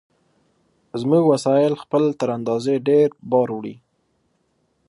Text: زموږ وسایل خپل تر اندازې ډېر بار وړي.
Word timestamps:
زموږ 1.01 1.23
وسایل 1.33 1.73
خپل 1.83 2.03
تر 2.19 2.29
اندازې 2.37 2.75
ډېر 2.87 3.07
بار 3.31 3.47
وړي. 3.55 3.75